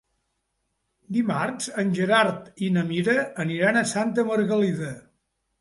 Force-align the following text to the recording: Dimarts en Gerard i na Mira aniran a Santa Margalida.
Dimarts 1.17 1.69
en 1.83 1.93
Gerard 1.99 2.49
i 2.69 2.71
na 2.79 2.87
Mira 2.89 3.15
aniran 3.47 3.81
a 3.83 3.87
Santa 3.95 4.29
Margalida. 4.31 4.95